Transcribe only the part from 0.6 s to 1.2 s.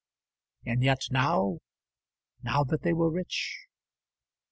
And yet